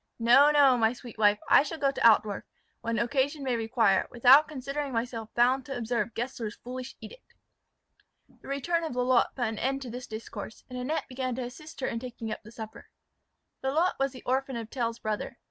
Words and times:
No, 0.17 0.49
no, 0.49 0.79
my 0.79 0.93
sweet 0.93 1.19
wife; 1.19 1.37
I 1.47 1.61
shall 1.61 1.77
go 1.77 1.91
to 1.91 2.01
Altdorf, 2.03 2.43
when 2.81 2.97
occasion 2.97 3.43
may 3.43 3.55
require, 3.55 4.07
without 4.09 4.47
considering 4.47 4.91
myself 4.93 5.29
bound 5.35 5.63
to 5.67 5.77
observe 5.77 6.15
Gessler's 6.15 6.55
foolish 6.55 6.95
edict." 7.01 7.35
The 8.27 8.47
return 8.47 8.83
of 8.83 8.93
Lalotte 8.95 9.35
put 9.35 9.45
an 9.45 9.59
end 9.59 9.83
to 9.83 9.91
this 9.91 10.07
discourse; 10.07 10.63
and 10.71 10.79
Annette 10.79 11.07
began 11.07 11.35
to 11.35 11.43
assist 11.43 11.81
her 11.81 11.87
in 11.87 11.99
taking 11.99 12.31
up 12.31 12.41
the 12.41 12.51
supper. 12.51 12.87
Lalotte 13.61 13.99
was 13.99 14.11
the 14.11 14.23
orphan 14.25 14.55
of 14.55 14.71
Tell's 14.71 14.97
brother. 14.97 15.37